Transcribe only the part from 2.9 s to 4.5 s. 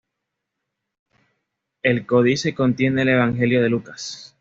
el "Evangelio de Lucas".